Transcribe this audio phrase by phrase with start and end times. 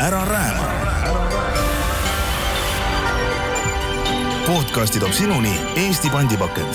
[0.00, 0.64] ära rääma.
[4.46, 6.74] podcasti toob sinuni Eesti pandipakend.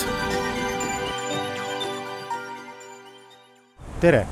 [3.99, 4.27] tere!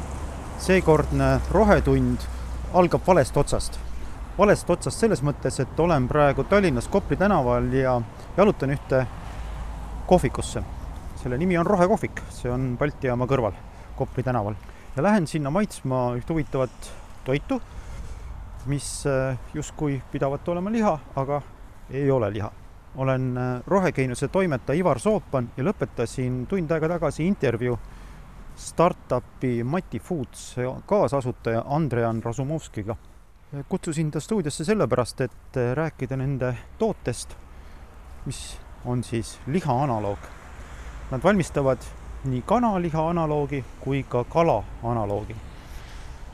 [0.59, 2.17] seekordne Rohetund
[2.73, 3.79] algab valest otsast.
[4.37, 8.01] valest otsast selles mõttes, et olen praegu Tallinnas Kopli tänaval ja
[8.37, 9.05] jalutan ühte
[10.07, 10.63] kohvikusse.
[11.23, 13.53] selle nimi on Rohekohvik, see on Balti jaama kõrval,
[13.95, 14.53] Kopli tänaval.
[14.95, 16.91] ja lähen sinna maitsma ühte huvitavat
[17.25, 17.61] toitu,
[18.65, 21.41] mis äh, justkui pidavat olema liha, aga
[21.89, 22.51] ei ole liha.
[22.95, 27.79] olen äh, rohekeenuse toimetaja Ivar Soopan ja lõpetasin tund aega tagasi intervjuu
[28.55, 32.95] startupi Mati Foods kaasasutaja Andrean Razumovskiga.
[33.69, 37.35] kutsusin ta stuudiosse sellepärast, et äh, rääkida nende tootest,
[38.25, 40.19] mis on siis liha analoog.
[41.11, 41.77] Nad valmistavad
[42.23, 45.35] nii kanaliha analoogi kui ka kala analoogi.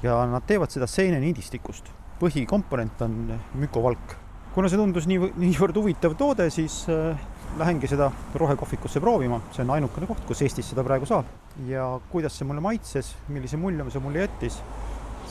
[0.03, 1.91] ja nad teevad seda seeneniidistikust.
[2.19, 3.17] Põhikomponent on
[3.61, 4.15] mükovalk.
[4.53, 7.19] kuna see tundus nii, niivõrd huvitav toode, siis äh,
[7.59, 11.29] lähengi seda rohekohvikusse proovima, see on ainukene koht, kus Eestis seda praegu saab.
[11.67, 14.59] ja kuidas see mulle maitses, millise mulje see mulle jättis,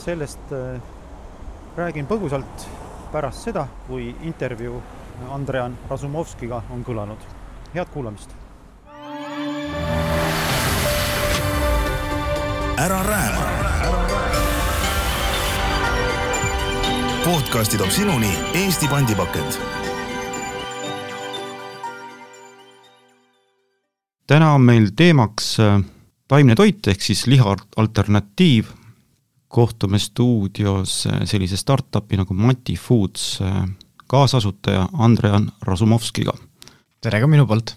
[0.05, 0.81] sellest äh,
[1.77, 2.69] räägin põgusalt
[3.13, 4.81] pärast seda, kui intervjuu
[5.33, 7.31] Andrean Razumovskiga on kõlanud.
[7.75, 8.37] head kuulamist!
[12.79, 13.66] ära rääma.
[17.27, 19.57] Podcasti toob sinuni Eesti pandipakend.
[24.27, 25.81] täna on meil teemaks äh,
[26.31, 28.69] taimne toit ehk siis liha alternatiiv.
[29.49, 33.65] kohtume stuudios äh, sellise startupi nagu Mati Foods äh,
[34.07, 36.35] kaasasutaja Andrean Razumovskiga.
[37.01, 37.75] tere ka minu poolt!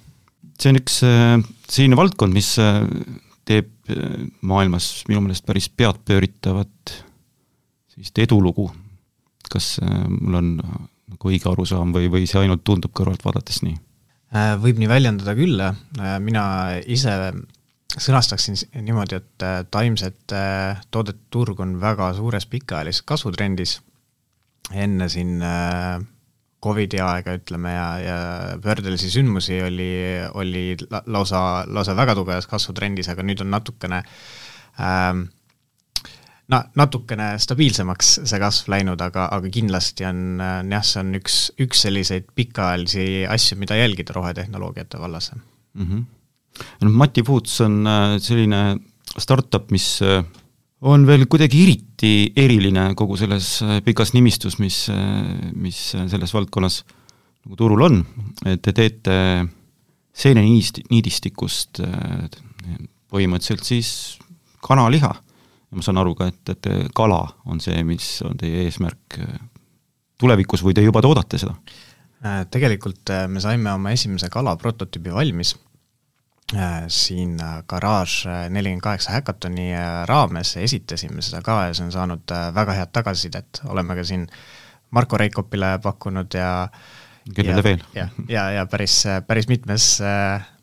[0.61, 2.53] see on üks selline valdkond, mis
[3.49, 3.73] teeb
[4.41, 6.93] maailmas minu meelest päris peadpööritavat
[7.89, 8.69] sellist edulugu.
[9.49, 13.77] Kas mul on nagu õige arusaam või, või see ainult tundub kõrvalt vaadates nii?
[14.61, 15.61] võib nii väljendada küll,
[16.21, 16.43] mina
[16.85, 17.15] ise
[17.89, 20.35] sõnastaksin niimoodi, et taimset
[20.93, 23.79] toodete turg on väga suures pikaajalises kasvutrendis,
[24.69, 25.39] enne siin
[26.59, 28.15] Covidi aega, ütleme, ja, ja
[28.59, 29.91] pöördelisi sündmusi oli,
[30.35, 30.63] oli
[31.07, 34.01] lausa, lausa väga tugevas kasvutrendis, aga nüüd on natukene
[34.75, 35.29] ähm,
[36.49, 41.85] na-, natukene stabiilsemaks see kasv läinud, aga, aga kindlasti on jah, see on üks, üks
[41.85, 45.85] selliseid pikaajalisi asju, mida jälgida rohetehnoloogiate vallas mm.
[45.85, 46.03] -hmm.
[46.83, 48.79] noh, Mati Foods on äh, selline
[49.17, 50.23] startup, mis äh,
[50.81, 54.87] on veel kuidagi eriti eriline kogu selles äh, pikas nimistus, mis,
[55.53, 56.83] mis selles valdkonnas
[57.45, 58.03] nagu turul on,
[58.45, 59.15] et te teete
[60.19, 61.79] seeneniidistikust
[63.09, 63.89] põhimõtteliselt siis
[64.65, 65.13] kanaliha.
[65.69, 69.19] Ja ma saan aru ka, et, et kala on see, mis on teie eesmärk
[70.19, 71.55] tulevikus või te juba toodate seda?
[72.51, 75.53] Tegelikult me saime oma esimese kala prototüübi valmis
[76.55, 79.67] Äh, siin äh, Garage äh, nelikümmend kaheksa häkatoni
[80.09, 84.23] raames esitasime seda ka ja see on saanud väga head tagasisidet, oleme ka siin
[84.89, 86.49] Marko Reikopile pakkunud ja
[87.35, 87.83] kellele veel?
[87.93, 89.99] ja, ja, ja päris, päris mitmes,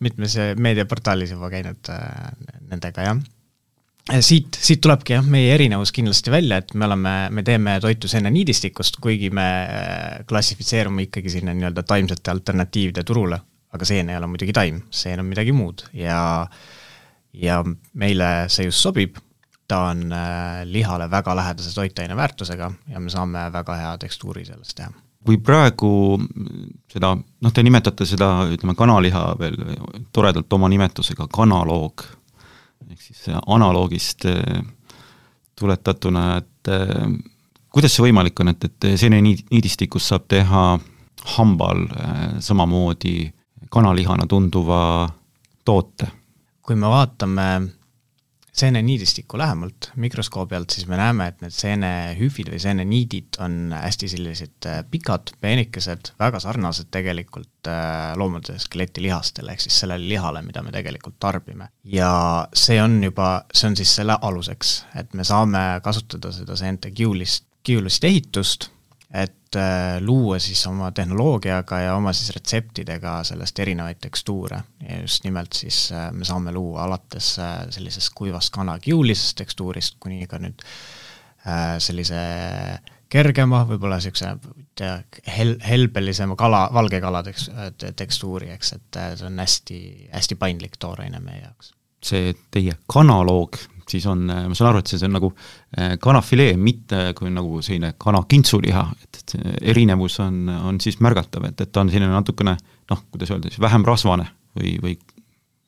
[0.02, 1.92] mitmes meediaportaalis juba käinud
[2.66, 3.22] nendega, jah.
[4.20, 9.00] Siit, siit tulebki jah, meie erinevus kindlasti välja, et me oleme, me teeme toitu seeneniidistikust,
[9.02, 9.46] kuigi me
[10.28, 13.40] klassifitseerume ikkagi sinna nii-öelda taimsete alternatiivide turule
[13.76, 15.86] aga seen ei ole muidugi taim, seen on midagi muud.
[15.96, 16.18] Ja
[17.36, 17.60] ja
[17.92, 19.18] meile see just sobib,
[19.68, 24.76] ta on äh, lihale väga lähedase toitaine väärtusega ja me saame väga hea tekstuuri sellest
[24.78, 24.92] teha.
[25.26, 25.90] kui praegu
[26.92, 29.56] seda, noh, te nimetate seda, ütleme, kanaliha veel
[30.14, 32.04] toredalt oma nimetusega kanaloog,
[33.34, 34.60] analoogist äh,
[35.58, 37.08] tuletatuna, et äh,
[37.72, 40.66] kuidas see võimalik on, et, et seeneniidistikust saab teha
[41.36, 41.86] hambal
[42.40, 43.32] samamoodi
[43.72, 45.08] kanalihana tunduva
[45.64, 46.06] toote.
[46.62, 47.46] kui me vaatame
[48.56, 54.68] seeneniidistikku lähemalt mikroskoobi alt, siis me näeme, et need seenehüüfid või seeneniidid on hästi sellised
[54.70, 60.72] äh, pikad, peenikesed, väga sarnased tegelikult äh, loomade skeletilihastele, ehk siis sellele lihale, mida me
[60.74, 61.68] tegelikult tarbime.
[61.84, 62.12] ja
[62.54, 67.44] see on juba, see on siis selle aluseks, et me saame kasutada seda seente kiulist,
[67.66, 68.70] kiulist ehitust
[69.14, 74.58] et äh, luua siis oma tehnoloogiaga ja oma siis retseptidega sellest erinevaid tekstuure
[74.88, 80.26] ja just nimelt siis äh, me saame luua alates äh, sellisest kuivast kanakiulisest tekstuurist kuni
[80.26, 80.66] ka nüüd
[81.78, 82.16] sellise
[83.06, 84.32] kergema, võib-olla niisuguse
[85.30, 87.52] hel-, helbelisema kala, valge kala teks-,
[87.94, 89.78] tekstuuri, eks, et see on hästi,
[90.10, 91.70] hästi paindlik tooraine meie jaoks.
[92.02, 93.60] see teie kanaloog,
[93.90, 95.30] siis on, ma saan aru, et see, see on nagu
[95.76, 100.98] eh, kanafilee, mitte kui nagu selline kana kintsuliha, et, et see erinevus on, on siis
[101.04, 102.56] märgatav, et, et ta on selline natukene
[102.90, 104.26] noh, kuidas öelda siis, vähem rasvane
[104.58, 104.96] või, või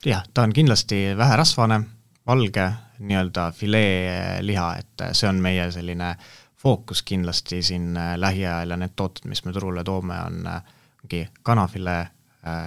[0.07, 1.81] jah, ta on kindlasti väherasvane,
[2.27, 2.67] valge
[2.99, 6.15] nii-öelda fileeliha, et see on meie selline
[6.59, 12.03] fookus kindlasti siin lähiajal ja need tooted, mis me turule toome, on ongi kanafilee,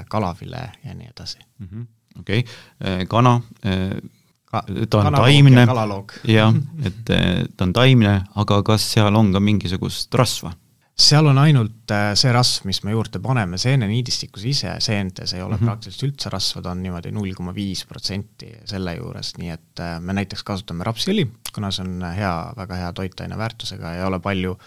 [0.09, 1.85] kalafilee ja nii edasi mm -hmm..
[2.19, 4.20] okei okay., kana Ka,
[4.51, 5.67] ta on taimne,
[6.37, 10.53] jah, et ta on taimne, aga kas seal on ka mingisugust rasva?
[11.01, 15.55] seal on ainult äh, see rasv, mis me juurde paneme, seeneniidistikus ise, seentes ei ole
[15.55, 15.71] mm -hmm.
[15.71, 19.97] praktiliselt üldse rasva, ta on niimoodi null koma viis protsenti selle juures, nii et äh,
[19.99, 24.57] me näiteks kasutame rapsiõli, kuna see on hea, väga hea toitaine väärtusega, ei ole palju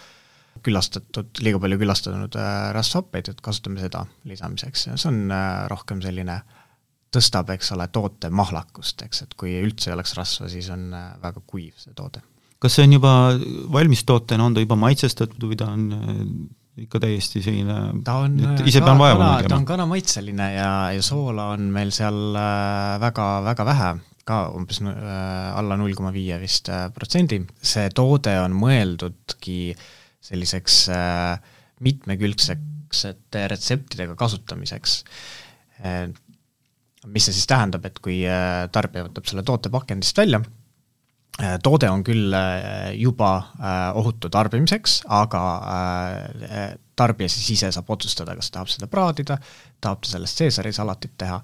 [0.65, 5.33] külastatud, liiga palju külastatud äh, rasvhappeid, et kasutame seda lisamiseks see on
[5.69, 6.41] rohkem selline
[7.15, 10.91] tõstab, eks ole, toote mahlakust, eks, et kui üldse ei oleks rasva, siis on
[11.23, 12.23] väga kuiv see toode
[12.65, 13.13] kas see on juba
[13.75, 16.23] valmistootena, on ta juba maitsestatud või ta on äh,
[16.85, 17.77] ikka täiesti selline
[18.07, 19.53] ta on ise pean vaeva nägema?
[19.53, 23.91] ta on kanamaitseline ja, ja soola on meil seal äh, väga, väga vähe,
[24.27, 24.95] ka umbes äh,
[25.61, 27.43] alla null koma viie vist protsendi.
[27.61, 29.59] see toode on mõeldudki
[30.25, 30.87] selliseks
[31.85, 35.03] mitmekülgsete retseptidega kasutamiseks
[37.07, 38.23] mis see siis tähendab, et kui
[38.73, 40.41] tarbija võtab selle toote pakendist välja,
[41.43, 45.41] Äh, toode on küll äh, juba äh, ohutu tarbimiseks, aga
[46.95, 49.41] tarbija siis ise saab otsustada, kas tahab seda praadida,
[49.83, 51.41] tahab ta sellest Caesari salatit teha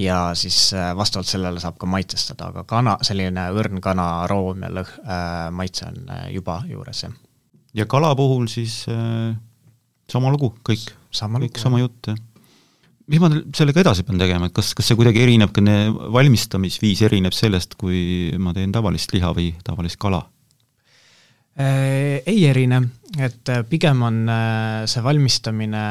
[0.00, 4.96] ja siis vastavalt sellele saab ka maitsestada, aga kana, selline õrn kana aroom ja lõh-
[5.04, 7.12] äh,, maitse on juba juures, jah.
[7.76, 9.36] ja kala puhul siis äh,
[10.08, 12.24] sama lugu, kõik, kõik sama jutt, jah
[13.10, 15.62] mis ma sellega edasi pean tegema, et kas, kas see kuidagi erineb, ka
[16.14, 20.24] valmistamisviis erineb sellest, kui ma teen tavalist liha või tavalist kala?
[21.56, 22.82] Äh, ei erine,
[23.16, 25.82] et äh, pigem on äh, see valmistamine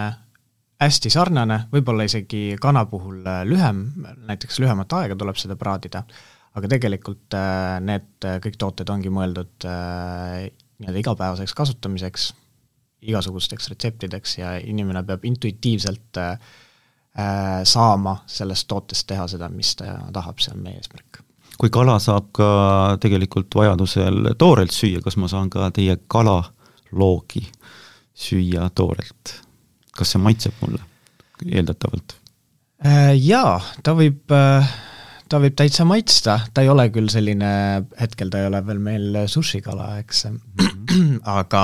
[0.84, 3.86] hästi sarnane, võib-olla isegi kana puhul lühem,
[4.28, 6.04] näiteks lühemat aega tuleb seda praadida,
[6.56, 7.36] aga tegelikult
[7.84, 12.28] need kõik tooted ongi mõeldud nii-öelda igapäevaseks kasutamiseks,
[13.08, 16.36] igasugusteks retseptideks ja inimene peab intuitiivselt äh,
[17.64, 21.22] saama sellest tootest teha seda, mis ta tahab, see on meie eesmärk.
[21.56, 22.50] kui kala saab ka
[23.00, 27.46] tegelikult vajadusel toorelt süüa, kas ma saan ka teie kalaloogi
[28.12, 29.38] süüa toorelt?
[29.96, 30.82] kas see maitseb mulle
[31.46, 32.18] eeldatavalt?
[32.86, 34.68] Äh, jaa, ta võib, äh,
[35.32, 37.50] ta võib täitsa maitsta, ta ei ole küll selline,
[38.00, 41.20] hetkel ta ei ole veel meil sushikala, eks -hmm.
[41.40, 41.64] aga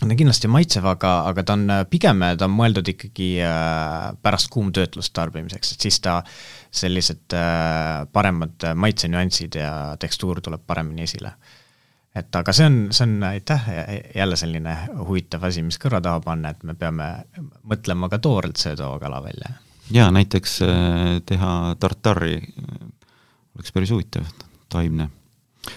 [0.00, 5.14] ta kindlasti maitsev, aga, aga ta on pigem, ta on mõeldud ikkagi äh, pärast kuumtöötlust
[5.16, 6.18] tarbimiseks, et siis ta
[6.74, 11.34] sellised äh, paremad maitsenüansid ja tekstuur tuleb paremini esile.
[12.14, 13.64] et aga see on, see on aitäh,
[14.14, 17.08] jälle selline huvitav asi, mis kõrva taha panna, et me peame
[17.62, 19.56] mõtlema ka toorelt söödava kala välja.
[19.90, 22.40] jaa, näiteks äh, teha tartari
[23.54, 24.26] oleks päris huvitav,
[24.68, 25.08] taimne.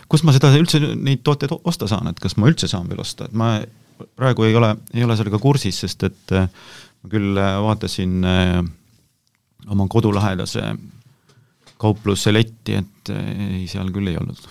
[0.10, 3.30] kust ma seda üldse, neid tooteid osta saan, et kas ma üldse saan veel osta,
[3.30, 3.60] et ma
[4.16, 6.50] praegu ei ole, ei ole sellega kursis, sest et äh,
[7.02, 8.60] ma küll äh, vaatasin äh,
[9.72, 10.64] oma kodulähedase
[11.78, 14.48] kaupluse letti, et ei, seal küll ei olnud.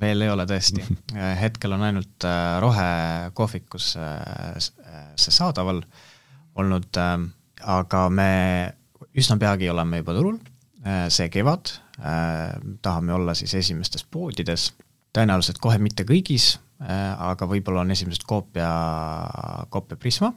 [0.00, 0.82] veel ei ole tõesti,
[1.42, 2.26] hetkel on ainult
[2.64, 5.82] rohekohvikus see saadaval
[6.58, 6.98] olnud,
[7.76, 8.32] aga me
[9.14, 10.40] üsna peagi oleme juba turul,
[11.12, 11.70] see kevad
[12.82, 14.72] tahame olla siis esimestes poodides,
[15.14, 18.70] tõenäoliselt kohe mitte kõigis, aga võib-olla on esimesed koopia,
[19.70, 20.32] koopia Prisma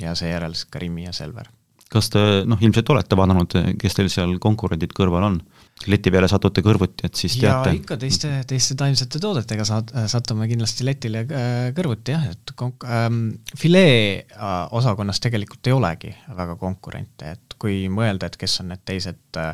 [0.00, 1.48] ja seejärel siis Karimi ja Selver.
[1.92, 5.38] kas te noh, ilmselt olete vaadanud, kes teil seal konkurendid kõrval on?
[5.86, 7.70] leti peale satute kõrvuti, et siis teate?
[7.70, 12.86] jaa, ikka teiste, teiste taimsete toodetega saad, satume kindlasti letile äh, kõrvuti jah, et konk-,
[12.88, 13.26] ähm,
[13.60, 18.86] filee äh, osakonnas tegelikult ei olegi väga konkurente, et kui mõelda, et kes on need
[18.88, 19.52] teised äh,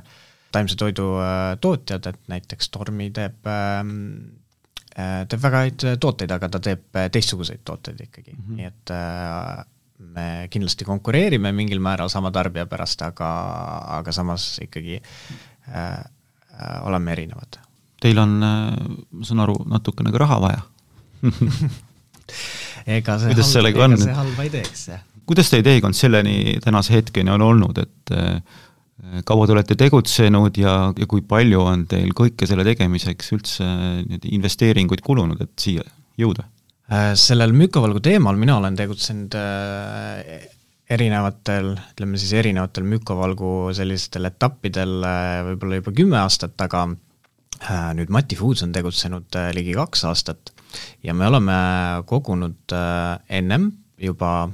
[0.55, 4.42] taimse toidu äh, tootjad, et näiteks Tormi teeb ähm, Äh,
[4.95, 8.57] teeb väga häid äh, tooteid, aga ta teeb äh, teistsuguseid tooteid ikkagi mm, -hmm.
[8.57, 9.65] nii et äh,
[10.13, 13.29] me kindlasti konkureerime mingil määral sama tarbija pärast, aga,
[13.99, 17.61] aga samas ikkagi äh, äh, oleme erinevad.
[18.03, 20.63] Teil on, ma saan aru, natukene ka raha vaja
[22.97, 23.53] ega see kuidas
[24.17, 25.05] halba ei teeks, jah.
[25.27, 28.43] kuidas teie teekond selleni tänase hetkeni on olnud, et äh,
[29.27, 34.33] kaua te olete tegutsenud ja, ja kui palju on teil kõike selle tegemiseks üldse nii-öelda
[34.37, 35.87] investeeringuid kulunud, et siia
[36.21, 36.47] jõuda?
[36.93, 40.43] Äh, sellel mükovalgu teemal mina olen tegutsenud äh,
[40.93, 46.91] erinevatel, ütleme siis erinevatel mükovalgu sellistel etappidel äh, võib-olla juba kümme aastat, aga
[47.95, 50.51] nüüd Mati Foods on tegutsenud ligi kaks aastat
[51.07, 51.55] ja me oleme
[52.11, 52.75] kogunud
[53.31, 53.69] ennem
[54.03, 54.49] juba,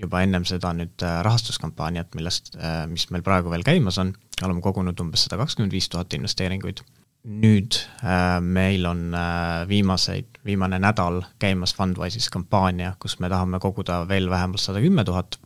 [0.00, 2.56] juba ennem seda nüüd rahastuskampaaniat, millest,
[2.90, 4.10] mis meil praegu veel käimas on,
[4.42, 6.82] oleme kogunud umbes sada kakskümmend viis tuhat investeeringuid.
[7.24, 14.02] Nüüd äh, meil on äh, viimaseid, viimane nädal käimas Fundwise'is kampaania, kus me tahame koguda
[14.08, 15.38] veel vähemalt sada kümme tuhat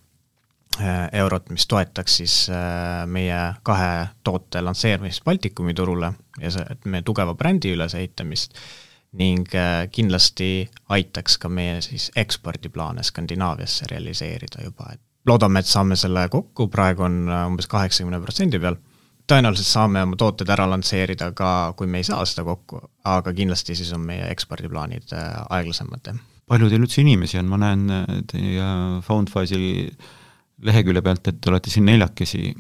[0.81, 6.91] äh, eurot, mis toetaks siis äh, meie kahe toote lansseerimist Baltikumi turule ja see, et
[6.91, 8.59] meie tugeva brändi ülesehitamist
[9.17, 15.97] ning äh, kindlasti aitaks ka meie siis ekspordiplaane Skandinaaviasse realiseerida juba, et loodame, et saame
[15.97, 18.77] selle kokku, praegu on äh, umbes kaheksakümne protsendi peal.
[19.29, 23.77] Tõenäoliselt saame oma tooted ära lansseerida ka, kui me ei saa seda kokku, aga kindlasti
[23.77, 26.13] siis on meie ekspordiplaanid äh, aeglasemad,
[26.49, 28.69] palju teil üldse inimesi on, ma näen teie
[29.05, 29.91] Foundwise'i
[30.65, 32.55] lehekülje pealt, et te olete siin neljakesi,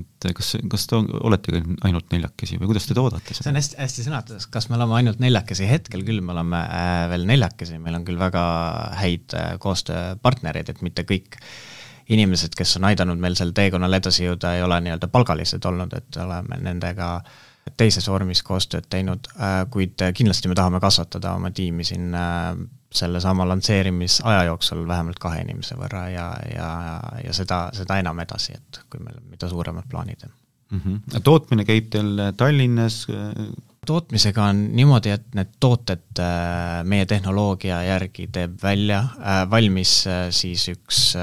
[0.00, 3.44] et kas, kas te oletegi ainult neljakesi või kuidas te toodate seda?
[3.44, 7.04] see on hästi, hästi sõnastatud, kas me oleme ainult neljakesi, hetkel küll me oleme äh,
[7.12, 8.42] veel neljakesi, meil on küll väga
[9.02, 11.52] häid äh, koostööpartnereid, et mitte kõik äh,
[12.10, 16.18] inimesed, kes on aidanud meil sel teekonnal edasi jõuda, ei ole nii-öelda palgalised olnud, et
[16.22, 17.14] oleme nendega
[17.76, 22.52] teises vormis koostööd teinud, äh, kuid kindlasti me tahame kasvatada oma tiimi siin äh,
[22.92, 26.70] sellesama lansseerimisaja jooksul vähemalt kahe inimese võrra ja, ja,
[27.24, 30.80] ja seda, seda enam edasi, et kui meil on mida suuremad plaanid mm.
[30.80, 31.22] -hmm.
[31.24, 33.06] tootmine käib teil Tallinnas,
[33.86, 40.30] tootmisega on niimoodi, et need tooted äh, meie tehnoloogia järgi teeb välja, äh, valmis äh,
[40.34, 41.16] siis üks,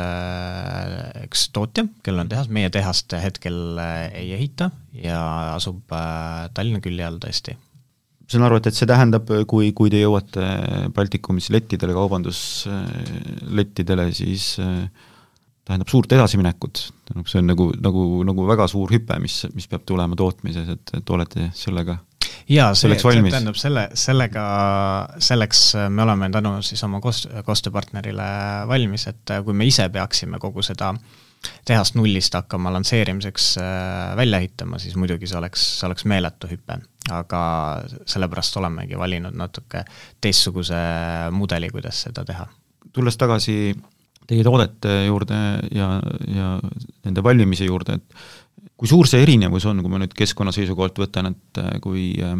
[1.23, 5.19] üks tootja, kellel on tehas, meie tehast hetkel ei ehita ja
[5.53, 5.79] asub
[6.53, 7.55] Tallinna külje all tõesti.
[8.27, 10.43] saan aru, et, et see tähendab, kui, kui te jõuate
[10.95, 18.91] Baltikumis lettidele, kaubanduslettidele, siis tähendab suurt edasiminekut, tähendab, see on nagu, nagu, nagu väga suur
[18.91, 22.01] hüpe, mis, mis peab tulema tootmises, et, et olete sellega
[22.49, 24.43] jaa, see, see tähendab selle, sellega,
[25.21, 25.63] selleks
[25.93, 28.29] me oleme tänu siis oma koos-, koostööpartnerile
[28.69, 30.93] valmis, et kui me ise peaksime kogu seda
[31.65, 36.79] tehast nullist hakkama lansseerimiseks äh, välja ehitama, siis muidugi see oleks, see oleks meeletu hüpe.
[37.09, 37.39] aga
[38.05, 39.81] sellepärast olemegi valinud natuke
[40.21, 40.81] teistsuguse
[41.31, 42.45] mudeli, kuidas seda teha.
[42.93, 43.73] tulles tagasi
[44.29, 45.39] teie toodete juurde
[45.73, 45.87] ja,
[46.35, 46.49] ja
[47.05, 48.19] nende valmimise juurde, et
[48.79, 52.37] kui suur see erinevus on, kui ma nüüd keskkonna seisukohalt võtan, et äh, kui äh,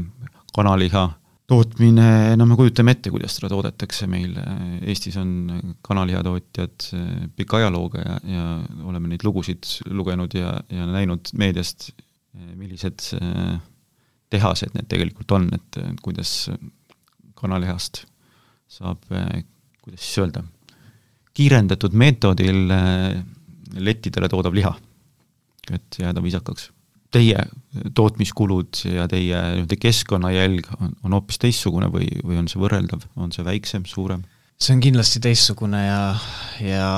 [0.55, 1.09] kanaliha
[1.49, 5.49] tootmine, no me kujutame ette, kuidas seda toodetakse, meil äh, Eestis on
[5.85, 6.87] kanalihatootjad
[7.35, 8.45] pika ajalooga ja, ja
[8.87, 11.91] oleme neid lugusid lugenud ja, ja näinud meediast,
[12.55, 13.01] millised
[14.31, 16.51] tehased need tegelikult on, et kuidas
[17.35, 18.05] kanalihast
[18.69, 20.43] saab, kuidas siis öelda,
[21.35, 22.69] kiirendatud meetodil
[23.81, 24.71] lettidele toodav liha
[25.75, 26.69] et jääda viisakaks.
[27.09, 27.41] Teie
[27.97, 33.33] tootmiskulud ja teie nii-öelda keskkonnajälg on, on hoopis teistsugune või, või on see võrreldav, on
[33.33, 34.27] see väiksem, suurem?
[34.59, 36.01] see on kindlasti teistsugune ja,
[36.61, 36.89] ja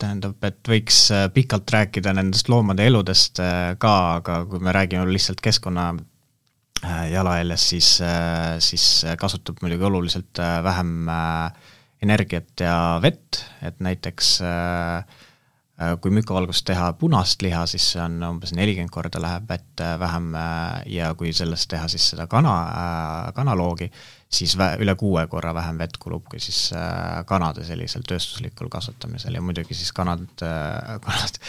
[0.00, 5.06] tähendab, et võiks äh, pikalt rääkida nendest loomade eludest äh, ka, aga kui me räägime
[5.12, 7.92] lihtsalt keskkonna äh, jalajäljest, siis,
[8.64, 8.88] siis
[9.20, 11.10] kasutab muidugi oluliselt vähem
[12.02, 15.17] energiat ja vett, et näiteks äh,
[16.02, 20.32] kui müükavalgust teha punast liha, siis see on umbes nelikümmend korda läheb vett äh, vähem
[20.34, 22.54] äh, ja kui sellest teha siis seda kana,
[23.36, 23.86] kanaloogi,
[24.28, 26.72] siis üle kuue korra vähem vett kulub kui siis
[27.30, 30.26] kanade sellisel tööstuslikul kasvatamisel ja muidugi siis kanad,
[31.06, 31.40] kanad,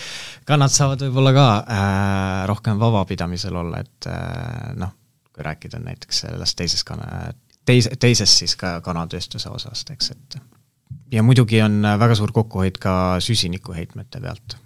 [0.45, 4.93] kanad saavad võib-olla ka äh, rohkem vabapidamisel olla, et äh, noh,
[5.33, 7.33] kui rääkida näiteks sellest teisest kana,
[7.65, 10.41] teis-, teisest siis ka kanatööstuse osast, eks, et
[11.11, 14.57] ja muidugi on äh, väga suur kokkuhoid ka süsinikuheitmete pealt.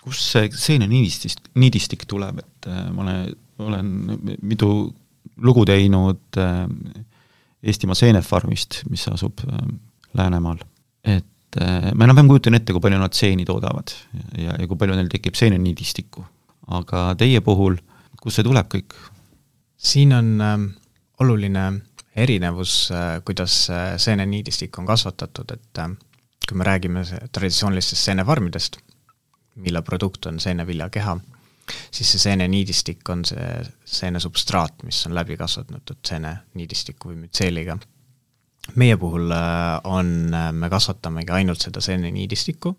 [0.00, 3.90] kust see seeneniidistik, niidistik tuleb, et äh, ma olen, olen
[4.42, 4.70] mitu
[5.36, 6.66] lugu teinud äh,
[7.60, 9.42] Eestimaa seenefarmist, mis asub
[10.16, 10.62] Läänemaal.
[11.04, 13.92] et ma enam-vähem kujutan ette, kui palju nad seeni toodavad
[14.38, 16.24] ja, ja kui palju neil tekib seeneniidistikku.
[16.78, 17.76] aga teie puhul,
[18.22, 18.96] kust see tuleb kõik?
[19.76, 20.56] siin on äh,
[21.20, 21.64] oluline
[22.22, 25.90] erinevus, äh, kuidas äh, seeneniidistik on kasvatatud, et äh,
[26.48, 28.80] kui me räägime traditsioonilistest seenefarmidest,
[29.60, 31.16] mille produkt on seeneviljakeha,
[31.90, 33.48] siis see seeneniidistik on see
[33.84, 37.78] seenesubstraat, mis on läbi kasvatatud seeneniidistiku või mütseeliga.
[38.74, 39.32] meie puhul
[39.84, 40.10] on,
[40.52, 42.74] me kasvatamegi ainult seda seeneniidistikku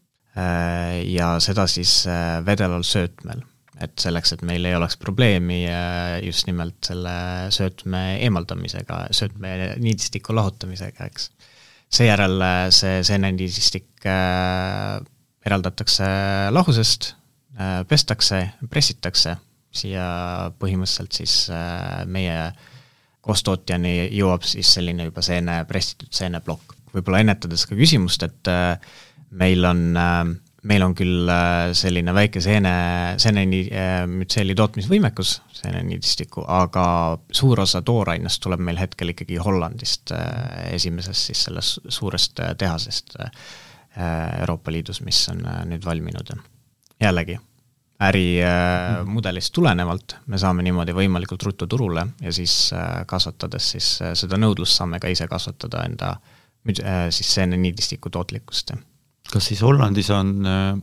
[1.06, 2.06] ja seda siis
[2.46, 3.42] vedelal söötmel
[3.84, 7.14] et selleks, et meil ei oleks probleemi äh, just nimelt selle
[7.54, 11.30] söötme eemaldamisega, söötme niidistiku lahutamisega, eks.
[11.92, 15.00] seejärel äh, see seeneniidistik äh,
[15.46, 16.06] eraldatakse
[16.54, 17.16] lahusest,
[17.90, 18.38] pestakse,
[18.72, 19.34] pressitakse
[19.76, 20.04] siia
[20.62, 21.34] põhimõtteliselt siis
[22.10, 22.36] meie
[23.26, 26.78] koostootjani jõuab siis selline juba seene, pressitud seeneplokk.
[26.94, 28.52] võib-olla ennetades ka küsimust, et
[29.32, 30.22] meil on äh,
[30.70, 32.72] meil on küll äh, selline väike seene,
[33.22, 36.86] seenemütseeli äh, tootmisvõimekus, seeneniidistiku, aga
[37.34, 43.18] suur osa toorainest tuleb meil hetkel ikkagi Hollandist, äh, esimesest siis sellest suurest tehasest
[43.92, 46.30] Euroopa Liidus, mis on nüüd valminud.
[47.02, 47.34] jällegi,
[48.08, 52.72] ärimudelist tulenevalt me saame niimoodi võimalikult ruttu turule ja siis
[53.06, 56.14] kasvatades siis seda nõudlust saame ka ise kasvatada enda
[57.12, 58.72] siis seeneniidistiku tootlikkust
[59.32, 60.76] kas siis Hollandis on äh,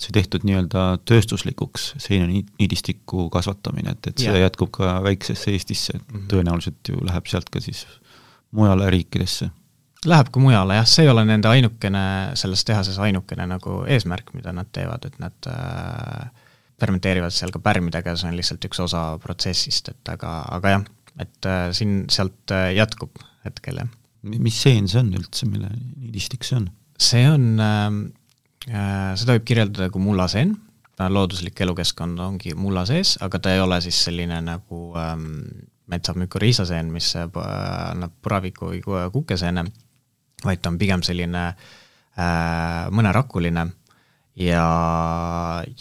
[0.00, 4.46] see tehtud nii-öelda tööstuslikuks, seinaniidistiku kasvatamine, et, et see ja.
[4.46, 6.26] jätkub ka väiksesse Eestisse, -hmm.
[6.32, 7.86] tõenäoliselt ju läheb sealt ka siis
[8.56, 9.50] mujale riikidesse?
[10.06, 12.02] Läheb ka mujale jah, see ei ole nende ainukene,
[12.38, 16.28] selles tehases ainukene nagu eesmärk, mida nad teevad, et nad äh,
[16.80, 20.88] fermenteerivad seal ka pärmidega, see on lihtsalt üks osa protsessist, et aga, aga jah,
[21.24, 23.16] et äh, siin sealt äh, jätkub
[23.46, 23.88] hetkel jah.
[24.26, 26.68] mis seen see on üldse, mille niidistik see on?
[26.98, 28.00] See on ähm,
[28.68, 30.54] äh,, seda võib kirjeldada kui mullaseen,
[30.96, 35.26] looduslik elukeskkond ongi mulla sees, aga ta ei ole siis selline nagu ähm,
[35.92, 37.26] metsamükoriisaseen, mis äh,
[37.90, 38.80] annab puraviku või
[39.12, 39.66] kukeseene,
[40.44, 43.66] vaid ta on pigem selline äh, mõnerakuline
[44.40, 44.64] ja,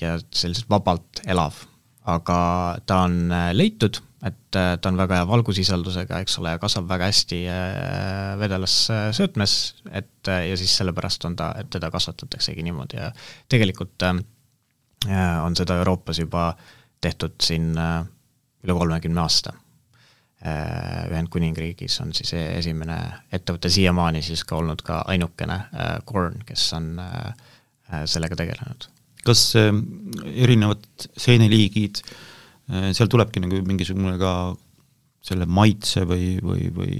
[0.01, 1.63] ja selliselt vabalt elav.
[2.05, 2.39] Aga
[2.85, 6.87] ta on äh, leitud et äh, ta on väga hea valgusisaldusega, eks ole, ja kasvab
[6.89, 8.77] väga hästi äh, vedelas
[9.17, 9.57] söötmes,
[9.91, 13.11] et ja siis sellepärast on ta, et teda kasvatataksegi niimoodi ja
[13.51, 16.47] tegelikult on seda Euroopas juba
[17.01, 19.53] tehtud siin üle kolmekümne aasta.
[21.11, 22.97] Ühendkuningriigis on siis e-, esimene
[23.33, 25.59] ettevõte siiamaani siis ka olnud ka ainukene
[26.09, 26.89] Korn, kes on
[28.09, 28.89] sellega tegelenud.
[29.25, 30.85] Kas erinevad
[31.17, 32.01] seeneliigid
[32.65, 34.31] Äh, seal tulebki nagu mingisugune ka
[35.25, 36.95] selle maitse või, või, või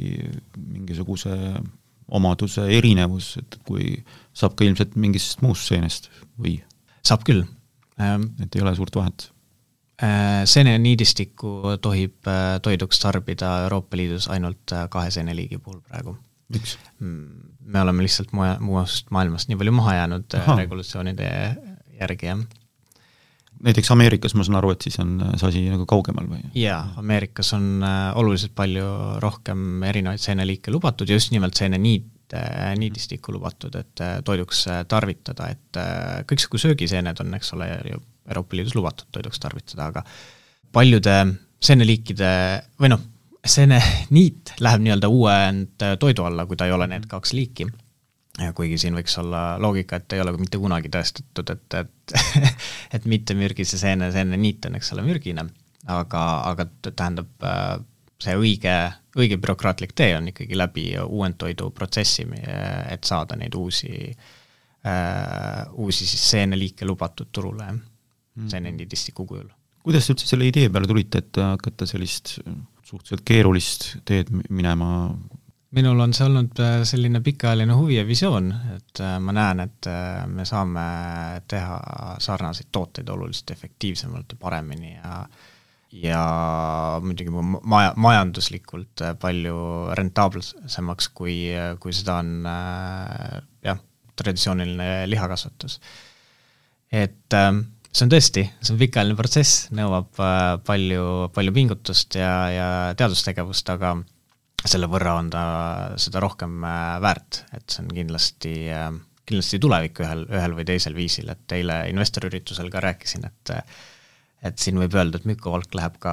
[0.61, 1.33] mingisuguse
[2.15, 3.95] omaduse erinevus, et kui
[4.37, 6.59] saab ka ilmselt mingist muust seenest või?
[7.05, 7.43] saab küll.
[8.01, 9.27] Ähm, et ei ole suurt vahet?
[10.01, 16.17] Äh, seeneniidistikku tohib äh, toiduks tarbida Euroopa Liidus ainult kahe seeneliigi puhul praegu.
[16.53, 16.77] miks?
[16.99, 20.57] Mm, me oleme lihtsalt muust maailmast nii palju maha jäänud Aha.
[20.61, 21.29] regulatsioonide
[21.99, 22.45] järgi, jah
[23.63, 26.41] näiteks Ameerikas ma saan aru, et siis on see asi nagu kaugemal või?
[26.59, 28.85] jaa, Ameerikas on äh, oluliselt palju
[29.23, 32.11] rohkem erinevaid seeneliike lubatud ja just nimelt seeneniit,
[32.79, 35.79] niidistikku lubatud, et äh, toiduks äh, tarvitada, et
[36.27, 40.01] kõiksugu söögiseened on, eks ole, ju Euroopa Liidus lubatud toiduks tarvitada, aga
[40.73, 41.13] paljude
[41.63, 42.31] seeneliikide
[42.81, 43.03] või noh,
[43.45, 47.69] seeneniit läheb nii-öelda uuend toidu alla, kui ta ei ole need kaks liiki
[48.55, 52.15] kuigi siin võiks olla loogika, et ei ole mitte kunagi tõestatud, et, et
[52.95, 55.47] et mittemürgise seene, seeneniit on, eks ole, mürgine,
[55.91, 57.75] aga, aga tähendab, äh,
[58.21, 58.75] see õige,
[59.19, 62.27] õige bürokraatlik tee on ikkagi läbi uuendtoidu protsessi,
[62.91, 68.47] et saada neid uusi äh,, uusi siis seeneliike lubatud turule mm.
[68.51, 69.49] seeneniidistiku kujul.
[69.83, 72.37] kuidas te üldse selle idee peale tulite, et hakata sellist
[72.85, 74.89] suhteliselt keerulist teed minema
[75.75, 79.89] minul on see olnud äh, selline pikaajaline huvi ja visioon, et äh, ma näen, et
[79.91, 80.85] äh, me saame
[81.51, 81.79] teha
[82.23, 85.25] sarnaseid tooteid oluliselt efektiivsemalt ja paremini ja
[85.95, 86.21] ja
[86.99, 89.59] muidugi maja, majanduslikult palju
[89.95, 91.35] rentaabelsemaks, kui,
[91.79, 92.33] kui seda on
[93.63, 93.79] jah,
[94.19, 95.77] traditsiooniline lihakasvatus.
[96.91, 100.19] et see on tõesti, see on pikaajaline protsess, nõuab
[100.67, 101.05] palju,
[101.37, 102.67] palju pingutust ja, ja
[102.99, 103.95] teadustegevust, aga
[104.69, 105.43] selle võrra on ta
[106.01, 108.87] seda rohkem äh, väärt, et see on kindlasti, äh,
[109.25, 113.59] kindlasti tulevik ühel, ühel või teisel viisil, et eile investoriüritusel ka rääkisin, et
[114.45, 116.11] et siin võib öelda, et mükovalk läheb ka,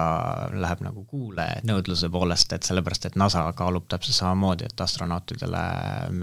[0.57, 5.61] läheb nagu kuule nõudluse poolest, et sellepärast, et NASA kaalub täpselt samamoodi, et astronautidele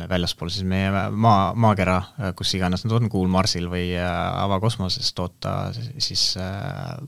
[0.09, 1.99] väljaspool siis meie maa, maakera,
[2.39, 4.09] kus iganes nad on, Kuul Marsil või äh,
[4.41, 6.31] avakosmoses, toota siis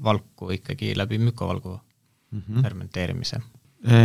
[0.03, 2.61] valku ikkagi läbi mükovalgu mm -hmm.
[2.61, 3.41] fermenteerimise.
[3.41, 3.60] Äh,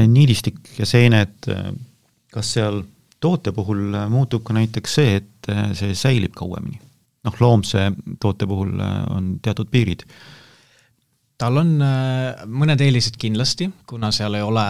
[0.08, 1.68] niidistik ja seened, äh,
[2.32, 2.82] kas seal
[3.20, 6.80] toote puhul äh, muutub ka näiteks see, et see säilib kauemini?
[7.26, 7.88] noh, loomse
[8.22, 8.76] toote puhul
[9.10, 10.04] on teatud piirid.
[11.42, 11.72] tal on
[12.46, 14.66] mõned eelised kindlasti, kuna seal ei ole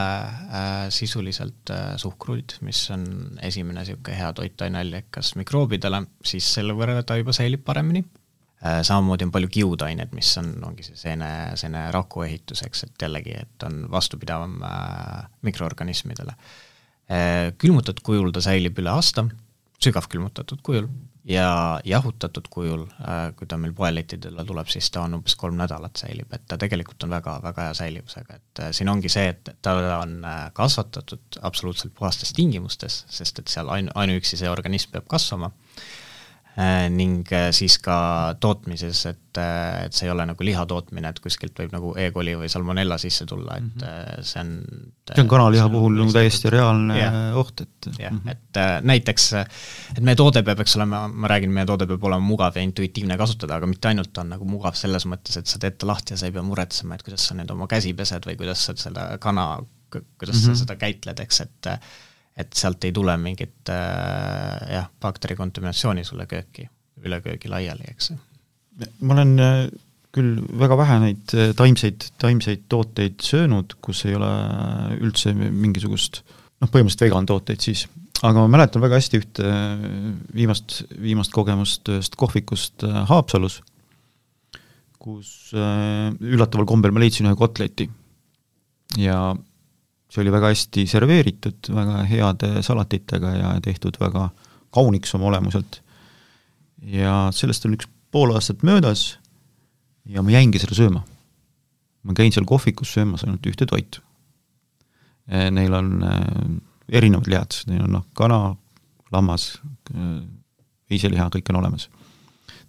[0.88, 3.04] sisuliselt suhkruid, mis on
[3.44, 8.25] esimene niisugune hea toitaineallikas mikroobidele, siis selle võrra ta juba säilib paremini Äh,
[8.60, 13.66] samamoodi on palju kiudained, mis on, ongi see seene, seene raku ehituseks, et jällegi, et
[13.68, 17.52] on vastupidavam äh, mikroorganismidele äh,.
[17.58, 19.26] Külmutatud kujul ta säilib üle aasta
[19.82, 20.88] sügavkülmutatud kujul
[21.28, 22.86] ja jahutatud kujul,
[23.36, 27.02] kui ta meil poelettidele tuleb, siis ta on umbes kolm nädalat säilib, et ta tegelikult
[27.04, 30.16] on väga, väga hea säilivusega, et siin ongi see, et ta on
[30.56, 36.05] kasvatatud absoluutselt puhastes tingimustes, sest et seal ainu, ainuüksi see organism peab kasvama Äh,
[36.88, 37.96] ning äh, siis ka
[38.40, 42.06] tootmises, et, äh, et see ei ole nagu liha tootmine, et kuskilt võib nagu E.
[42.14, 44.24] coli või salmonella sisse tulla, et -hmm.
[44.24, 44.54] see on
[45.10, 47.18] see on kanaliha puhul nagu täiesti reaalne yeah.
[47.36, 49.28] oht, et jah mm -hmm., et näiteks,
[49.98, 53.20] et meie toode peab, eks olema, ma räägin, meie toode peab olema mugav ja intuitiivne
[53.20, 56.22] kasutada, aga mitte ainult on nagu mugav selles mõttes, et sa teed ta lahti ja
[56.22, 59.18] sa ei pea muretsema, et kuidas sa nüüd oma käsi pesed või kuidas sa seda
[59.20, 59.58] kana,
[59.92, 60.54] kuidas mm -hmm.
[60.54, 61.74] sa seda käitled, eks, et
[62.36, 66.68] et sealt ei tule mingit äh, jah, bakterikontaminatsiooni sulle kööki,
[67.04, 68.12] üle köögi laiali, eks.
[69.00, 69.60] ma olen äh,
[70.16, 74.32] küll väga vähe neid äh, taimseid, taimseid tooteid söönud, kus ei ole
[75.00, 77.86] üldse mingisugust noh, põhimõtteliselt vegan tooteid siis,
[78.20, 79.56] aga ma mäletan väga hästi ühte
[80.36, 83.62] viimast, viimast kogemust ühest kohvikust Haapsalus,
[85.00, 87.88] kus üllataval kombel ma leidsin ühe kotleti
[89.00, 89.20] ja
[90.10, 94.28] see oli väga hästi serveeritud, väga heade salatitega ja tehtud väga
[94.74, 95.82] kauniks oma olemuselt.
[96.82, 99.16] ja sellest on üks pool aastat möödas
[100.06, 101.02] ja ma jäingi seda sööma.
[102.06, 104.00] ma käin seal kohvikus söömas ainult ühte toitu.
[105.26, 108.54] Eh, neil on eh, erinevad lihad, neil on noh, kana,
[109.10, 109.56] lammas,
[109.90, 110.20] eh,
[110.90, 111.88] veiseliha, kõik on olemas.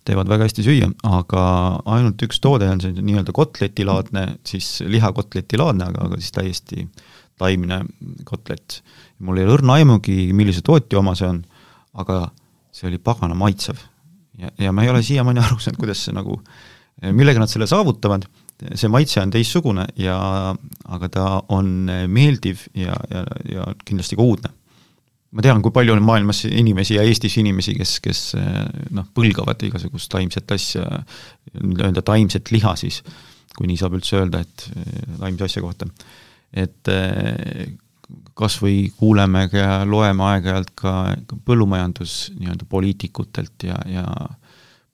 [0.07, 1.41] teevad väga hästi süüa, aga
[1.91, 6.85] ainult üks toode on see nii-öelda kotletilaadne, siis lihakotletilaadne, aga, aga siis täiesti
[7.37, 7.81] taimne
[8.27, 8.81] kotlet.
[9.19, 11.39] mul ei ole õrna aimugi, millise tootja oma see on,
[12.01, 12.27] aga
[12.73, 13.79] see oli pagana maitsev.
[14.37, 16.39] ja, ja ma ei ole siiamaani aru saanud, kuidas see nagu,
[17.13, 18.27] millega nad selle saavutavad,
[18.73, 20.17] see maitse on teistsugune ja
[20.89, 24.53] aga ta on meeldiv ja, ja, ja kindlasti ka uudne.
[25.37, 28.21] ma tean, kui palju on maailmas inimesi ja Eestis inimesi, kes, kes
[28.95, 30.85] noh, põlgavad igasugust taimset asja,
[31.59, 33.03] nii-öelda taimset liha siis,
[33.57, 34.69] kui nii saab üldse öelda, et
[35.19, 35.89] taimse asja kohta
[36.53, 37.73] et eh,
[38.37, 40.93] kas või kuuleme ja loeme aeg-ajalt ka
[41.45, 44.05] põllumajandus nii-öelda poliitikutelt ja, ja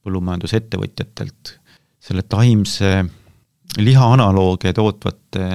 [0.04, 1.58] põllumajandusettevõtjatelt
[2.04, 2.96] selle taimse
[3.78, 5.46] liha analoogia tootvate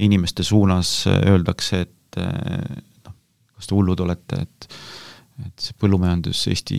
[0.00, 3.16] inimeste suunas öeldakse, et eh, noh,
[3.56, 4.74] kas te hullud olete, et
[5.40, 6.78] et see põllumajandus, Eesti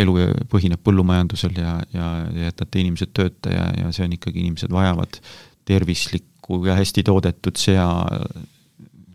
[0.00, 0.14] elu
[0.48, 2.06] põhineb põllumajandusel ja, ja
[2.46, 5.18] jätate inimesed tööta ja, ja see on ikkagi, inimesed vajavad
[5.68, 7.86] tervislik, paraku ja hästi toodetud sea,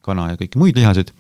[0.06, 1.12] kana ja kõiki muid lihaseid,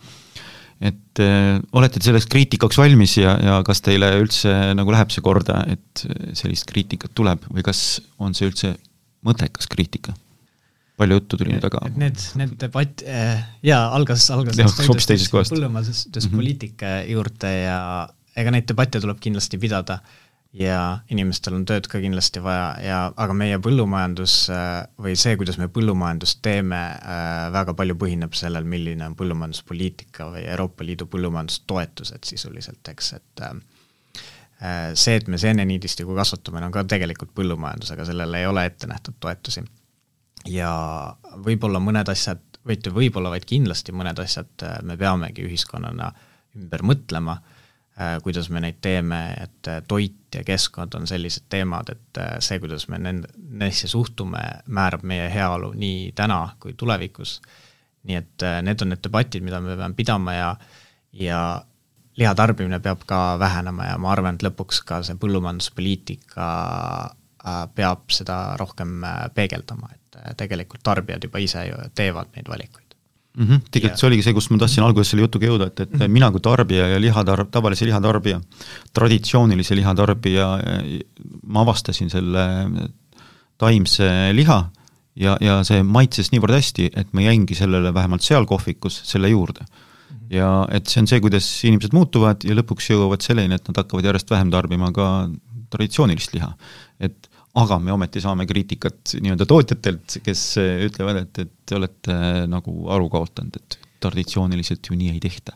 [0.81, 5.23] et äh, olete te selleks kriitikaks valmis ja, ja kas teile üldse nagu läheb see
[5.23, 8.75] korda, et sellist kriitikat tuleb või kas on see üldse
[9.25, 10.13] mõttekas kriitika?
[10.95, 11.79] palju juttu tuli nüüd aga?
[11.99, 17.09] Need, need debatt äh,, jaa, algas, algas põllumajanduspoliitika mm -hmm.
[17.11, 19.99] juurde ja ega neid debatte tuleb kindlasti pidada
[20.55, 25.57] ja inimestel on tööd ka kindlasti vaja ja aga meie põllumajandus äh, või see, kuidas
[25.59, 32.27] me põllumajandust teeme, äh, väga palju põhineb sellel, milline on põllumajanduspoliitika või Euroopa Liidu põllumajandustoetused
[32.29, 33.57] sisuliselt, eks, et äh,
[34.93, 39.19] see, et me seeneniidistiku kasvatame, on ka tegelikult põllumajandus, aga sellele ei ole ette nähtud
[39.19, 39.65] toetusi.
[40.47, 40.71] ja
[41.43, 46.13] võib-olla mõned asjad, mitte võib-olla, vaid kindlasti mõned asjad me peamegi ühiskonnana
[46.55, 47.35] ümber mõtlema
[48.23, 52.59] kuidas me neid teeme, et äh, toit ja keskkond on sellised teemad, et äh, see,
[52.59, 57.41] kuidas me nende, neisse suhtume, määrab meie heaolu nii täna kui tulevikus.
[58.05, 60.49] nii et need on need debatid, mida me peame pidama ja,
[61.17, 61.39] ja
[62.17, 66.49] liha tarbimine peab ka vähenema ja ma arvan, et lõpuks ka see põllumajanduspoliitika
[67.73, 69.01] peab seda rohkem
[69.33, 72.84] peegeldama, et tegelikult tarbijad juba ise ju teevad neid valikuid
[73.35, 73.45] mm.
[73.45, 73.61] -hmm.
[73.71, 76.15] tegelikult see oligi see, kus ma tahtsin alguses selle jutuga jõuda, et, et mm -hmm.
[76.17, 78.41] mina kui tarbija ja lihatarb, tavalise lihatarbija,
[78.93, 80.47] traditsioonilise lihatarbija,
[81.43, 82.45] ma avastasin selle
[83.57, 84.59] taimse liha
[85.15, 89.65] ja, ja see maitses niivõrd hästi, et ma jäingi sellele vähemalt seal kohvikus selle juurde.
[89.65, 90.33] Mhm.
[90.33, 94.05] ja et see on see, kuidas inimesed muutuvad ja lõpuks jõuavad selleni, et nad hakkavad
[94.05, 95.29] järjest vähem tarbima ka
[95.69, 96.53] traditsioonilist liha.
[96.99, 102.17] et aga me ometi saame kriitikat nii-öelda tootjatelt, kes ütlevad, et, et te olete
[102.51, 105.55] nagu aru kaotanud, et traditsiooniliselt ju nii ei tehta.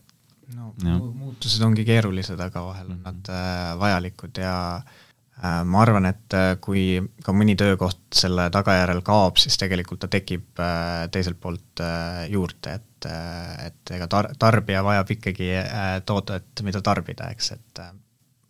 [0.55, 0.71] no
[1.11, 6.53] muutused ongi keerulised, aga vahel on nad äh, vajalikud ja äh, ma arvan, et äh,
[6.63, 6.83] kui
[7.25, 12.77] ka mõni töökoht selle tagajärjel kaob, siis tegelikult ta tekib äh, teiselt poolt äh, juurde,
[12.79, 17.91] et äh,, et ega tar-, tarbija vajab ikkagi äh, toodet, mida tarbida, eks, et äh,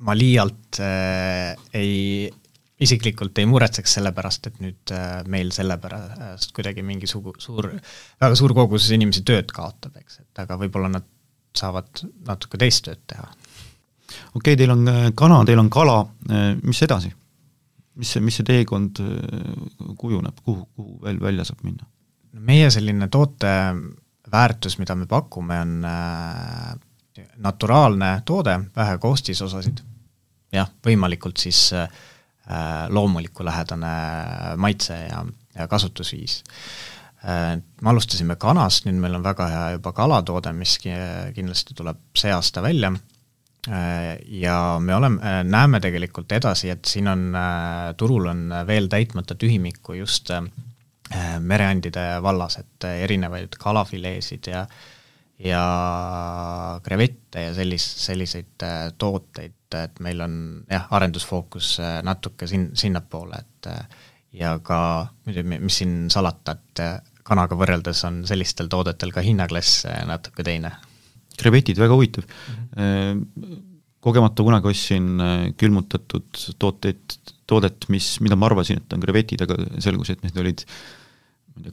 [0.05, 2.29] ma liialt äh, ei
[2.79, 7.67] isiklikult ei muretseks selle pärast, et nüüd äh, meil sellepärast kuidagi mingi sugu, suur,
[8.21, 11.07] väga suur kogus inimesi tööd kaotab, eks, et aga võib-olla nad
[11.59, 13.27] saavad natuke teist tööd teha.
[13.27, 16.01] okei okay,, teil on äh, kana, teil on kala,
[16.63, 17.11] mis edasi?
[17.99, 19.01] mis see, mis see teekond
[19.99, 21.83] kujuneb, kuhu, kuhu veel välja saab minna?
[22.39, 23.51] meie selline toote
[24.31, 25.73] väärtus, mida me pakume, on
[27.43, 29.81] naturaalne toode, vähe koostisosasid,
[30.53, 32.18] jah, võimalikult siis loomuliku
[33.45, 33.91] lähedane
[34.57, 36.43] maitse ja, ja kasutusviis.
[37.19, 42.31] Äh, me alustasime kanast, nüüd meil on väga hea juba kalatoode, mis kindlasti tuleb see
[42.31, 42.93] aasta välja.
[43.67, 47.25] Äh, ja me oleme, äh, näeme tegelikult edasi, et siin on,
[47.99, 50.31] turul on veel täitmata tühimikku just
[51.41, 54.67] mereandide vallas, et erinevaid kalafileesid ja
[55.39, 58.65] ja krevette ja sellis-, selliseid
[58.99, 60.35] tooteid, et meil on
[60.69, 63.69] jah, arendusfookus natuke sin-, sinnapoole, et
[64.39, 64.81] ja ka
[65.25, 66.83] muidu, mis siin salata, et
[67.29, 70.73] kanaga võrreldes on sellistel toodetel ka hinnaklass natuke teine.
[71.39, 72.55] krevetid, väga huvitav mm.
[72.75, 73.59] -hmm.
[73.99, 75.21] kogemata kunagi ostsin
[75.57, 80.65] külmutatud tooteid, toodet, mis, mida ma arvasin, et on krevetid, aga selgus, et need olid
[80.65, 80.98] tea,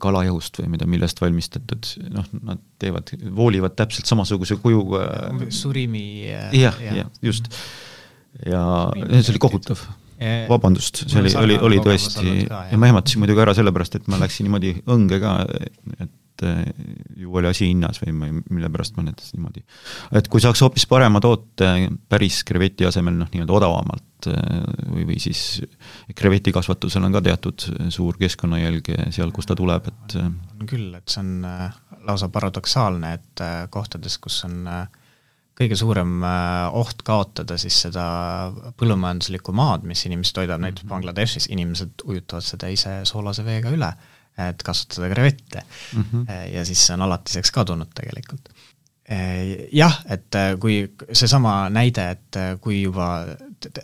[0.03, 5.07] kalajõust või mida, millest valmistatud, noh, nad teevad, voolivad täpselt samasuguse kujuga.
[5.55, 7.51] Surimi jah, jah, just.
[8.45, 8.65] ja
[8.97, 9.87] see oli kohutav.
[10.49, 14.47] Vabandust, see oli, oli, oli tõesti, ja ma ehmatasin muidugi ära sellepärast, et ma läksin
[14.49, 15.33] niimoodi õnge ka,
[16.01, 16.63] et eh,
[17.21, 19.61] ju oli asi hinnas või ma ei, mille pärast ma need niimoodi,
[20.17, 21.69] et kui saaks hoopis parema toote
[22.09, 25.63] päris kreveti asemel noh, nii-öelda odavamalt eh, või, või siis
[26.17, 31.25] krevetikasvatusel on ka teatud suur keskkonnajälg seal, kust ta tuleb, et on küll, et see
[31.25, 34.87] on eh, lausa paradoksaalne, et kohtades, kus on äh,
[35.57, 38.05] kõige suurem äh, oht kaotada siis seda
[38.79, 40.93] põllumajanduslikku maad, mis inimesed toidavad, näiteks mhm.
[40.93, 43.91] Bangladeshis inimesed ujutavad seda ise soolase veega üle,
[44.37, 46.03] et kasvatada krevette mm.
[46.03, 46.41] -hmm.
[46.53, 48.51] ja siis see on alatiseks kadunud tegelikult.
[49.09, 53.25] Äh, jah, et kui seesama näide, et kui juba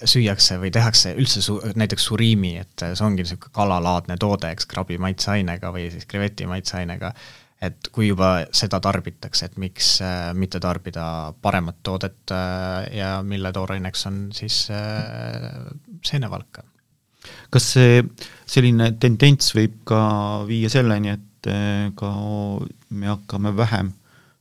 [0.04, 4.98] süüakse või tehakse üldse su-, näiteks suriimi, et see ongi niisugune kalalaadne toode, eks, krabi
[5.02, 7.12] maitseainega või siis kreveti maitseainega,
[7.62, 11.04] et kui juba seda tarbitakse, et miks äh, mitte tarbida
[11.44, 15.46] paremat toodet äh, ja mille tooraineks on siis äh,
[16.04, 16.62] seenevalk.
[17.54, 18.02] kas see
[18.50, 20.00] selline tendents võib ka
[20.48, 21.50] viia selleni, et
[21.98, 22.08] ka
[22.90, 23.92] me hakkame vähem,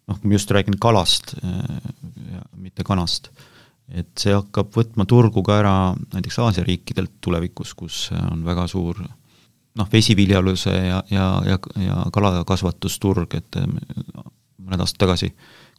[0.10, 1.34] noh, kui ma just räägin kalast
[2.58, 3.30] mitte kanast,
[3.92, 5.74] et see hakkab võtma turgu ka ära
[6.14, 9.02] näiteks Aasia riikidelt tulevikus, kus on väga suur
[9.78, 13.68] noh, vesiviljeluse ja, ja, ja, ja kalakasvatusturg, et eh,
[14.62, 15.32] mõned aastad tagasi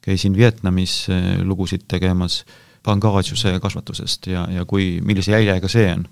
[0.03, 2.43] käisin Vietnamis eh, lugusid tegemas
[2.83, 6.07] pangaasiuse kasvatusest ja, ja kui, millise jäljega see on.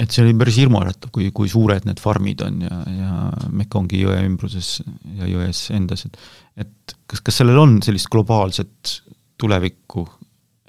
[0.00, 3.14] et see oli päris hirmuäratav, kui, kui suured need farmid on ja, ja
[3.52, 4.78] Mekongi jõe ümbruses
[5.18, 6.20] ja jões endas, et
[6.60, 9.00] et kas, kas sellel on sellist globaalset
[9.40, 10.04] tulevikku,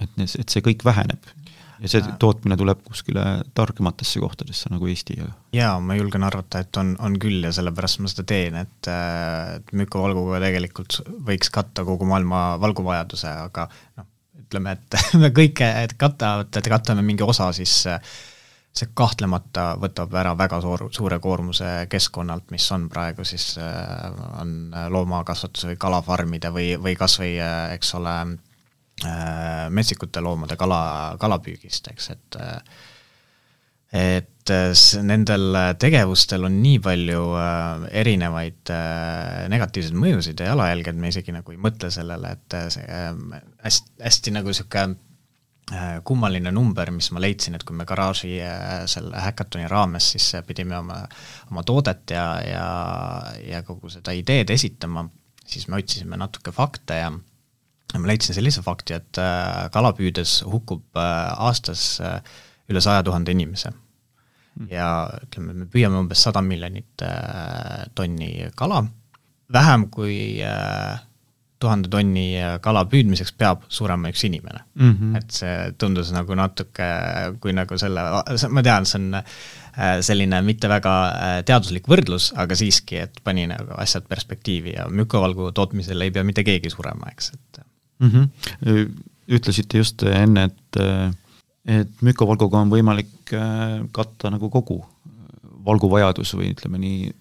[0.02, 1.32] et, et see kõik väheneb.
[1.82, 3.24] Ja see tootmine tuleb kuskile
[3.58, 8.04] targematesse kohtadesse nagu Eesti ja jaa, ma julgen arvata, et on, on küll ja sellepärast
[8.04, 13.66] ma seda teen, et, et mükovalguga tegelikult võiks katta kogu maailma valguvajaduse, aga
[13.98, 14.12] noh,
[14.44, 17.80] ütleme, et me kõike, et katta, et katame mingi osa, siis
[18.72, 23.56] see kahtlemata võtab ära väga suur, suure koormuse keskkonnalt, mis on praegu siis,
[24.40, 27.34] on loomakasvatuse või kalafarmide või, või kas või
[27.74, 28.16] eks ole,
[29.74, 30.82] metsikute loomade kala,
[31.22, 32.42] kalapüügist, eks, et
[33.92, 34.52] et
[35.04, 41.36] nendel tegevustel on nii palju äh, erinevaid äh, negatiivseid mõjusid ja jalajälgi, et me isegi
[41.36, 43.02] nagu ei mõtle sellele, et see
[43.66, 44.96] hästi, hästi nagu niisugune
[46.04, 48.34] kummaline number, mis ma leidsin, et kui me garaaži
[48.92, 50.98] selle häkatoni raames siis pidime oma,
[51.52, 52.66] oma toodet ja, ja,
[53.46, 55.06] ja kogu seda ideed esitama,
[55.48, 57.14] siis me otsisime natuke fakte ja
[58.00, 62.20] ma leidsin sellise fakti, et äh, kala püüdes hukkub äh, aastas äh,
[62.72, 63.74] üle saja tuhande inimese.
[64.52, 64.68] Hmm.
[64.68, 64.86] ja
[65.24, 67.00] ütleme, me püüame umbes sada miljonit
[67.96, 68.82] tonni kala,
[69.56, 70.42] vähem kui
[71.64, 72.26] tuhande tonni
[72.60, 74.92] kala püüdmiseks peab surema üks inimene mm.
[74.92, 75.16] -hmm.
[75.22, 76.90] et see tundus nagu natuke,
[77.40, 78.04] kui nagu selle,
[78.52, 79.24] ma tean, see on
[80.04, 80.98] selline mitte väga
[81.48, 86.44] teaduslik võrdlus, aga siiski, et pani nagu asjad perspektiivi ja mükovalgu tootmisel ei pea mitte
[86.44, 87.64] keegi surema, eks, et
[88.02, 88.10] mm.
[88.10, 88.96] -hmm.
[89.32, 90.82] ütlesite just enne, et,
[91.66, 94.82] et mükovalguga on võimalik äh, katta nagu kogu
[95.66, 97.12] valguvajadus või ütleme nii,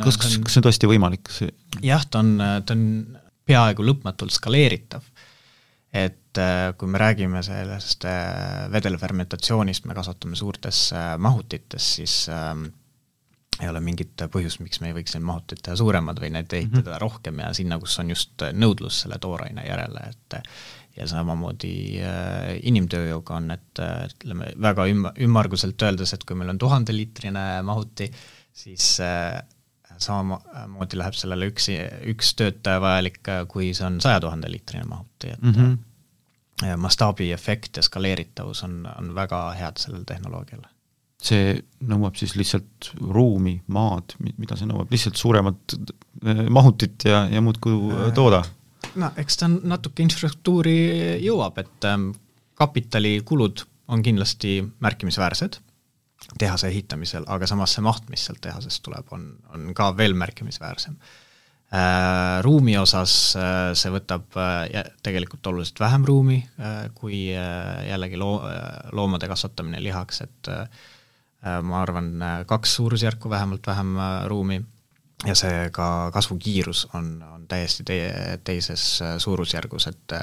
[0.00, 1.28] kas, kas, kas see on tõesti võimalik?
[1.84, 2.86] jah, ta on, ta on
[3.44, 5.04] peaaegu lõpmatult skaleeritav.
[5.92, 12.70] et äh, kui me räägime sellest äh, vedelfermentatsioonist, me kasvatame suurtes mahutites, siis ähm,
[13.60, 16.80] ei ole mingit põhjust, miks me ei võiks neid mahuteid teha suuremad või neid ehitada
[16.80, 17.00] mm -hmm.
[17.02, 20.40] rohkem ja sinna, kus on just nõudlus selle tooraine järele, et
[20.96, 26.58] ja samamoodi äh, inimtööjõuga on, et ütleme, väga üm-, ümmarguselt öeldes, et kui meil on
[26.58, 28.10] tuhandeliitrine mahuti,
[28.52, 29.42] siis äh,
[30.00, 31.68] samamoodi läheb sellele üks,
[32.12, 36.76] üks töötaja vajalik, kui see on saja tuhande liitrine mahuti, et mm -hmm.
[36.76, 40.62] mastaabiefekt ja skaleeritavus on, on väga head sellel tehnoloogial.
[41.20, 41.56] See
[41.88, 47.76] nõuab siis lihtsalt ruumi, maad, mida see nõuab, lihtsalt suuremat äh, mahutit ja, ja muudkui
[47.92, 48.42] äh, tooda?
[48.98, 50.76] no eks ta natuke infrastruktuuri
[51.22, 52.10] jõuab, et ähm,
[52.58, 55.60] kapitalikulud on kindlasti märkimisväärsed
[56.38, 60.96] tehase ehitamisel, aga samas see maht, mis sealt tehasest tuleb, on, on ka veel märkimisväärsem
[60.96, 62.40] äh,.
[62.42, 68.42] Ruumi osas äh, see võtab äh, tegelikult oluliselt vähem ruumi äh, kui äh, jällegi loo-,
[68.48, 70.88] äh, loomade kasvatamine lihaks, et äh,
[71.62, 74.60] ma arvan, äh, kaks suurusjärku vähemalt vähem äh, ruumi
[75.26, 80.16] ja see ka kasvukiirus on, on täiesti teie, teises äh, suurusjärgus, et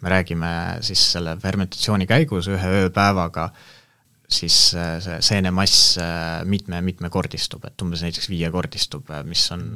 [0.00, 3.70] me räägime siis selle fermentatsiooni käigus ühe ööpäevaga äh,
[4.32, 9.66] siis äh, see seenemass äh, mitme-mitmekordistub, et umbes näiteks viiekordistub, äh, mis on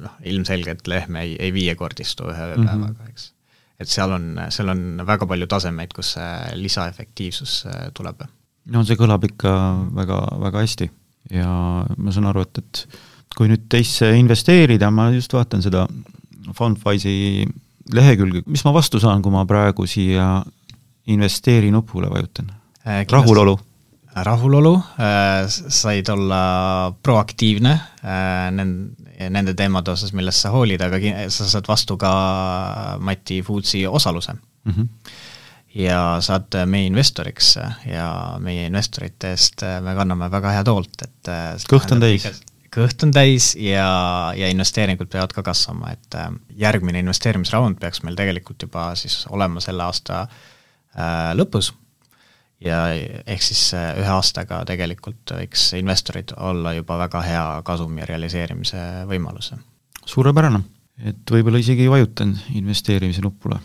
[0.00, 3.10] noh, ilmselgelt lehm ei, ei viiekordistu ühe ööpäevaga mm, -hmm.
[3.10, 3.32] eks.
[3.80, 7.60] et seal on, seal on väga palju tasemeid, kus see lisaefektiivsus
[7.94, 8.26] tuleb.
[8.72, 9.52] No see kõlab ikka
[9.96, 10.88] väga, väga hästi
[11.34, 11.48] ja
[11.96, 15.86] ma saan aru, et, et kui nüüd teisse investeerida, ma just vaatan seda
[16.54, 17.46] Fundwise'i
[17.94, 20.42] lehekülge, mis ma vastu saan, kui ma praegu siia
[21.10, 22.50] investeeri nupule vajutan
[22.84, 23.04] äh,?
[23.10, 23.58] rahulolu
[24.14, 28.94] rahulolu, äh, said olla proaktiivne äh, nende,
[29.30, 32.12] nende teemade osas, millest sa hoolid, aga sa saad vastu ka
[33.02, 34.72] Mati Foodsi osaluse mm.
[34.72, 34.88] -hmm.
[35.74, 37.54] Ja saad meie investoriks
[37.88, 38.08] ja
[38.42, 42.26] meie investorite eest me kanname väga head hoolt, et äh, kõht on täis.
[42.74, 43.86] kõht on täis ja,
[44.36, 46.18] ja investeeringud peavad ka kasvama, et
[46.58, 50.26] järgmine investeerimisraund peaks meil tegelikult juba siis olema selle aasta
[51.34, 51.72] lõpus
[52.64, 52.78] ja
[53.26, 59.58] ehk siis äh, ühe aastaga tegelikult võiks investorid olla juba väga hea kasumi realiseerimise võimaluse.
[60.06, 60.60] suurepärane,
[61.04, 63.60] et võib-olla isegi vajutan investeerimise nupule.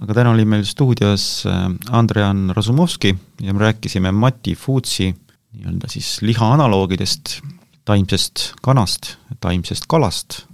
[0.00, 3.12] Aga täna oli meil stuudios äh, Andrean Razumovski
[3.44, 5.10] ja me rääkisime Mati Foodsi
[5.50, 7.40] nii-öelda siis liha analoogidest,
[7.84, 10.44] taimsest kanast, taimsest kalast,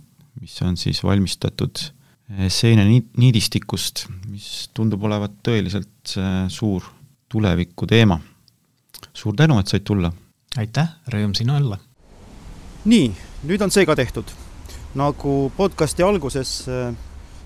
[0.40, 6.16] mis on siis valmistatud äh, seeneniidistikust, mis tundub olevat tõeliselt
[6.48, 6.84] suur
[7.28, 8.20] tuleviku teema.
[9.12, 10.12] suur tänu, et said tulla!
[10.56, 11.78] aitäh, rõõm siin olla!
[12.86, 13.10] nii,
[13.46, 14.30] nüüd on see ka tehtud.
[14.96, 16.94] nagu podcasti alguses äh,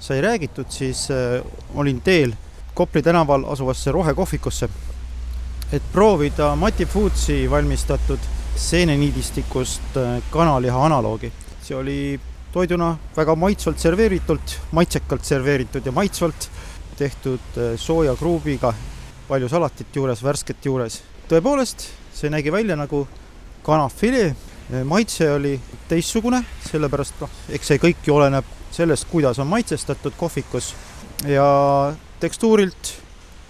[0.01, 2.33] sai räägitud, siis äh, olin teel
[2.75, 4.69] Kopli tänaval asuvasse rohekohvikusse,
[5.73, 8.19] et proovida Mati Foodsi valmistatud
[8.57, 11.33] seeneniidistikust äh, kanaliha analoogi.
[11.63, 12.21] see oli
[12.53, 16.51] toiduna väga maitsvalt serveeritult, maitsekalt serveeritud ja maitsvalt
[16.97, 18.75] tehtud sooja kruubiga
[19.29, 21.03] palju salatit juures, värsket juures.
[21.29, 23.07] tõepoolest, see nägi välja nagu
[23.63, 24.35] kanafilee,
[24.85, 30.75] maitse oli teistsugune, sellepärast noh, eks see kõik ju oleneb sellest, kuidas on maitsestatud kohvikus
[31.27, 32.95] ja tekstuurilt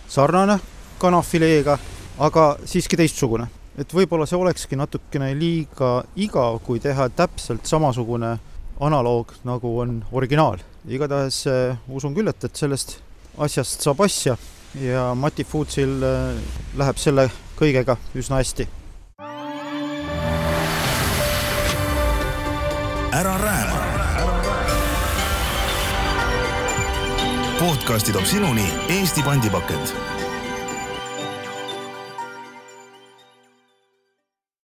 [0.09, 0.59] sarnane
[0.99, 1.79] kanafileega,
[2.19, 3.47] aga siiski teistsugune.
[3.79, 8.39] et võib-olla see olekski natukene liiga igav, kui teha täpselt samasugune
[8.81, 10.59] analoog, nagu on originaal.
[10.89, 12.99] igatahes äh, usun küll, et, et sellest
[13.39, 14.37] asjast saab asja
[14.81, 16.37] ja Mati Foodsil äh,
[16.77, 18.69] läheb selle kõigega üsna hästi.
[23.13, 24.00] ära rääma.
[27.61, 30.20] Podcasti toob sinuni Eesti pandipakend